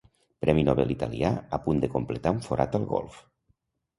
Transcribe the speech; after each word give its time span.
Premi 0.43 0.61
Nobel 0.67 0.93
italià 0.93 1.29
a 1.57 1.59
punt 1.67 1.83
de 1.85 1.89
completar 1.97 2.33
un 2.37 2.39
forat 2.47 2.79
al 2.79 2.87
golf. 2.95 3.21